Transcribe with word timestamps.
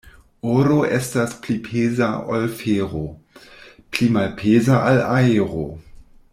Oro 0.51 0.77
estas 0.95 1.35
pli 1.43 1.57
peza 1.67 2.07
ol 2.37 2.47
fero, 2.63 3.03
pli 3.93 4.11
malpeza 4.17 4.81
ol 4.89 5.01
aero. 5.13 5.63